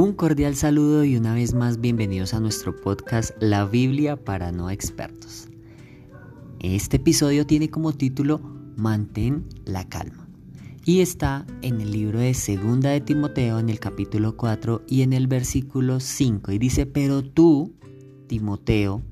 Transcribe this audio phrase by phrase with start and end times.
[0.00, 4.70] Un cordial saludo y una vez más bienvenidos a nuestro podcast La Biblia para no
[4.70, 5.48] expertos.
[6.60, 8.38] Este episodio tiene como título
[8.76, 10.28] Mantén la calma
[10.84, 15.12] y está en el libro de Segunda de Timoteo en el capítulo 4 y en
[15.12, 17.74] el versículo 5 y dice, pero tú,
[18.28, 19.02] Timoteo,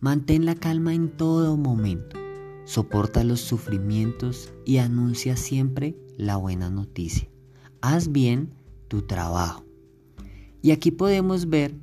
[0.00, 2.18] mantén la calma en todo momento,
[2.66, 7.26] soporta los sufrimientos y anuncia siempre la buena noticia.
[7.80, 8.50] Haz bien
[8.88, 9.66] tu trabajo
[10.66, 11.76] y aquí podemos ver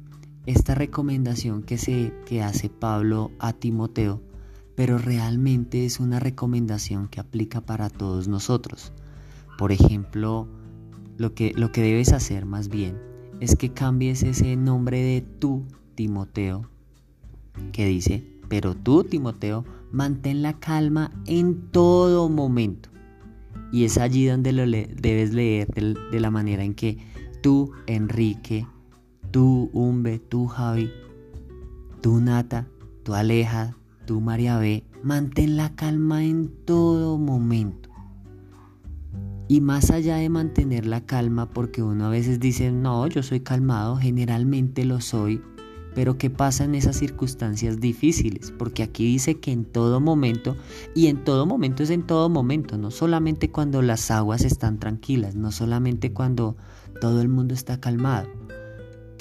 [0.46, 4.22] esta recomendación que, se, que hace Pablo a Timoteo,
[4.76, 8.92] pero realmente es una recomendación que aplica para todos nosotros.
[9.58, 10.50] Por ejemplo,
[11.16, 13.00] lo que, lo que debes hacer más bien
[13.40, 15.64] es que cambies ese nombre de tú,
[15.96, 16.70] Timoteo,
[17.72, 19.64] que dice, pero tú, Timoteo,
[19.94, 22.90] mantén la calma en todo momento.
[23.72, 26.98] Y es allí donde lo debes leer de la manera en que
[27.42, 28.66] tú, Enrique,
[29.32, 30.92] tú, Umbe, tú, Javi,
[32.02, 32.68] tú, Nata,
[33.04, 37.90] tú, Aleja, tú, María B, mantén la calma en todo momento.
[39.48, 43.42] Y más allá de mantener la calma, porque uno a veces dice, no, yo soy
[43.42, 45.42] calmado, generalmente lo soy,
[45.96, 48.52] pero ¿qué pasa en esas circunstancias difíciles?
[48.52, 50.56] Porque aquí dice que en todo momento,
[50.96, 55.36] y en todo momento es en todo momento, no solamente cuando las aguas están tranquilas,
[55.36, 56.56] no solamente cuando
[57.00, 58.28] todo el mundo está calmado,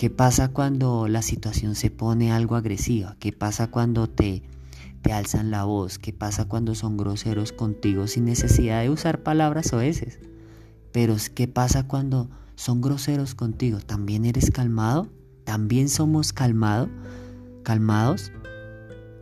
[0.03, 3.15] ¿Qué pasa cuando la situación se pone algo agresiva?
[3.21, 4.43] ¿Qué pasa cuando te,
[5.01, 6.01] te alzan la voz?
[6.01, 10.19] ¿Qué pasa cuando son groseros contigo sin necesidad de usar palabras oeces?
[10.91, 13.79] Pero ¿qué pasa cuando son groseros contigo?
[13.79, 15.07] ¿También eres calmado?
[15.45, 16.89] ¿También somos calmado,
[17.63, 18.33] calmados?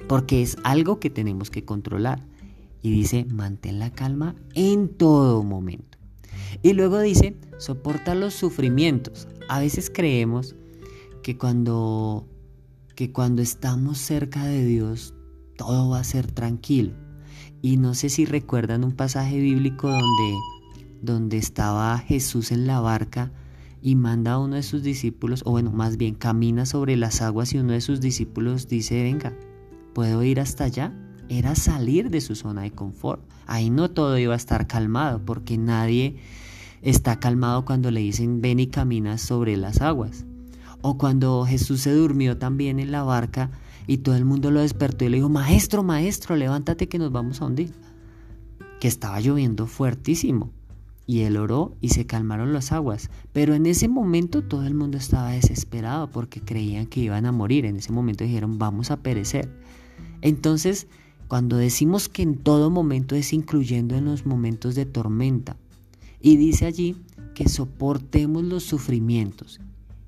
[0.08, 2.24] Porque es algo que tenemos que controlar.
[2.80, 5.98] Y dice, mantén la calma en todo momento.
[6.62, 9.28] Y luego dice, soporta los sufrimientos.
[9.50, 10.56] A veces creemos
[11.22, 12.26] que cuando,
[12.94, 15.14] que cuando estamos cerca de Dios,
[15.56, 16.94] todo va a ser tranquilo.
[17.62, 20.34] Y no sé si recuerdan un pasaje bíblico donde,
[21.02, 23.32] donde estaba Jesús en la barca
[23.82, 27.52] y manda a uno de sus discípulos, o bueno, más bien camina sobre las aguas
[27.52, 29.34] y uno de sus discípulos dice, venga,
[29.94, 30.94] ¿puedo ir hasta allá?
[31.28, 33.22] Era salir de su zona de confort.
[33.46, 36.16] Ahí no todo iba a estar calmado, porque nadie
[36.82, 40.24] está calmado cuando le dicen, ven y camina sobre las aguas.
[40.82, 43.50] O cuando Jesús se durmió también en la barca
[43.86, 47.40] y todo el mundo lo despertó y le dijo, maestro, maestro, levántate que nos vamos
[47.40, 47.72] a hundir.
[48.78, 50.50] Que estaba lloviendo fuertísimo.
[51.06, 53.10] Y él oró y se calmaron las aguas.
[53.32, 57.66] Pero en ese momento todo el mundo estaba desesperado porque creían que iban a morir.
[57.66, 59.50] En ese momento dijeron, vamos a perecer.
[60.22, 60.86] Entonces,
[61.28, 65.56] cuando decimos que en todo momento es incluyendo en los momentos de tormenta.
[66.20, 66.96] Y dice allí
[67.34, 69.60] que soportemos los sufrimientos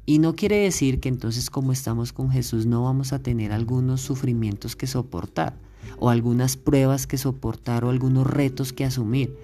[0.05, 4.01] y no quiere decir que entonces como estamos con Jesús no vamos a tener algunos
[4.01, 5.57] sufrimientos que soportar
[5.99, 9.37] o algunas pruebas que soportar o algunos retos que asumir.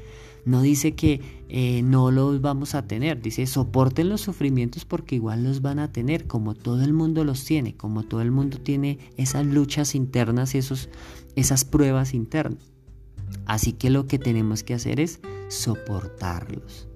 [0.45, 5.45] No dice que eh, no los vamos a tener, dice soporten los sufrimientos porque igual
[5.45, 8.99] los van a tener, como todo el mundo los tiene, como todo el mundo tiene
[9.17, 10.89] esas luchas internas, esos,
[11.37, 12.73] esas pruebas internas.
[13.45, 16.88] Así que lo que tenemos que hacer es soportarlos.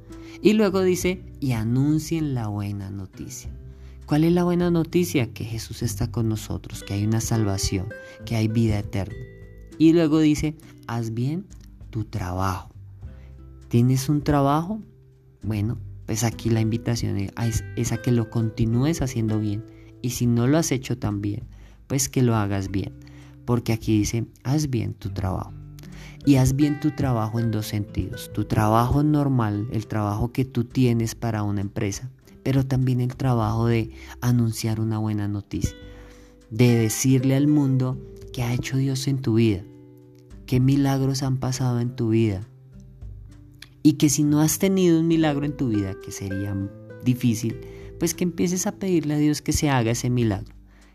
[0.42, 3.48] Y luego dice, y anuncien la buena noticia.
[4.06, 5.32] ¿Cuál es la buena noticia?
[5.32, 7.86] Que Jesús está con nosotros, que hay una salvación,
[8.26, 9.14] que hay vida eterna.
[9.78, 10.56] Y luego dice,
[10.88, 11.47] haz bien
[11.91, 12.75] tu trabajo.
[13.69, 14.81] ¿Tienes un trabajo?
[15.44, 19.64] Bueno, pues aquí la invitación es, es a que lo continúes haciendo bien.
[20.02, 21.44] Y si no lo has hecho tan bien,
[21.86, 22.92] pues que lo hagas bien.
[23.44, 25.61] Porque aquí dice, haz bien tu trabajo
[26.24, 28.30] y haz bien tu trabajo en dos sentidos.
[28.32, 32.10] Tu trabajo normal, el trabajo que tú tienes para una empresa,
[32.42, 33.90] pero también el trabajo de
[34.20, 35.76] anunciar una buena noticia,
[36.50, 37.98] de decirle al mundo
[38.32, 39.64] qué ha hecho Dios en tu vida,
[40.46, 42.46] qué milagros han pasado en tu vida.
[43.82, 46.56] Y que si no has tenido un milagro en tu vida, que sería
[47.04, 47.58] difícil,
[47.98, 50.54] pues que empieces a pedirle a Dios que se haga ese milagro,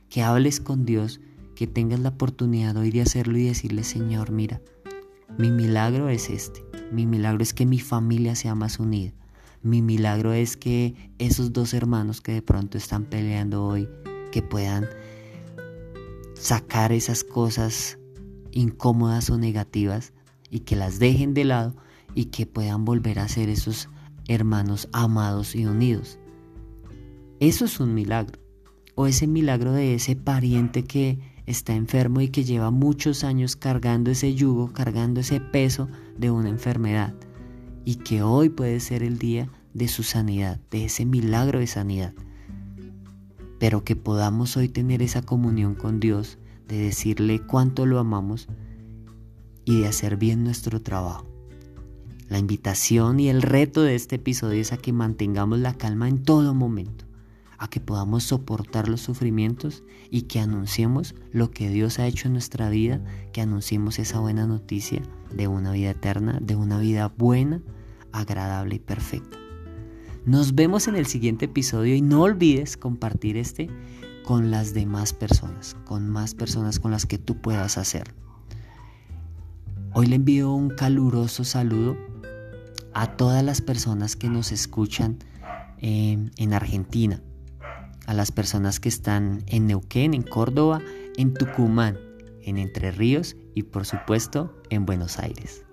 [0.10, 1.20] que hables con Dios,
[1.56, 4.62] que tengas la oportunidad hoy de hacerlo y decirle, Señor, mira,
[5.38, 6.64] mi milagro es este.
[6.92, 9.14] Mi milagro es que mi familia sea más unida.
[9.62, 13.90] Mi milagro es que esos dos hermanos que de pronto están peleando hoy,
[14.32, 14.88] que puedan
[16.36, 18.00] sacar esas cosas
[18.52, 20.14] incómodas o negativas
[20.50, 21.76] y que las dejen de lado
[22.16, 23.90] y que puedan volver a ser esos
[24.28, 26.18] hermanos amados y unidos.
[27.40, 28.40] Eso es un milagro.
[28.96, 34.12] O ese milagro de ese pariente que está enfermo y que lleva muchos años cargando
[34.12, 37.16] ese yugo, cargando ese peso de una enfermedad
[37.86, 42.14] y que hoy puede ser el día de su sanidad, de ese milagro de sanidad.
[43.60, 48.48] pero que podamos hoy tener esa comunión con Dios, de decirle cuánto lo amamos
[49.66, 51.26] y de hacer bien nuestro trabajo.
[52.30, 56.22] La invitación y el reto de este episodio es a que mantengamos la calma en
[56.22, 57.07] todo momento,
[57.58, 62.34] a que podamos soportar los sufrimientos y que anunciemos lo que Dios ha hecho en
[62.34, 63.02] nuestra vida,
[63.34, 65.02] que anunciemos esa buena noticia
[65.34, 67.62] de una vida eterna, de una vida buena,
[68.12, 69.38] agradable y perfecta.
[70.26, 73.70] Nos vemos en el siguiente episodio y no olvides compartir este
[74.26, 78.14] con las demás personas, con más personas con las que tú puedas hacer.
[79.94, 81.98] Hoy le envío un caluroso saludo
[82.94, 85.18] a todas las personas que nos escuchan
[85.80, 87.22] eh, en Argentina,
[88.08, 90.82] a las personas que están en Neuquén, en Córdoba,
[91.18, 92.00] en Tucumán,
[92.42, 95.66] en Entre Ríos y por supuesto en Buenos Aires.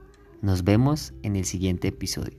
[0.42, 2.36] Nos vemos en el siguiente episodio.